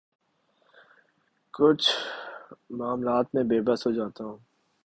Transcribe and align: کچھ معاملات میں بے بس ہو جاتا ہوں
کچھ 1.53 1.89
معاملات 2.71 3.35
میں 3.35 3.43
بے 3.43 3.59
بس 3.61 3.85
ہو 3.87 3.91
جاتا 3.91 4.23
ہوں 4.23 4.37